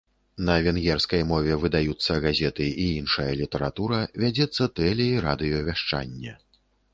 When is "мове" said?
1.31-1.57